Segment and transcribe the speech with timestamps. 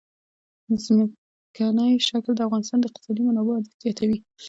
[0.83, 4.17] ځمکنی شکل د افغانستان د اقتصادي منابعو ارزښت زیاتوي.